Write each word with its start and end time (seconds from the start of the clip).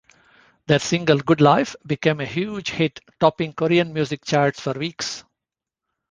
Their 0.65 0.79
single 0.79 1.19
"Good 1.19 1.41
Life" 1.41 1.75
became 1.85 2.21
a 2.21 2.25
huge 2.25 2.71
hit, 2.71 3.01
topping 3.19 3.53
Korean 3.53 3.93
music 3.93 4.25
charts 4.25 4.59
for 4.59 4.73
weeks. 4.73 5.23